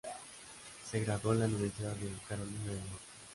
[0.89, 2.99] Se graduó en la Universidad de Carolina del Norte.